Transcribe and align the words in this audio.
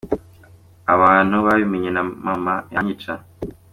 abantu 0.93 1.35
babimenye 1.45 1.89
na 1.95 2.03
Mama 2.23 2.53
banyica. 2.73 3.13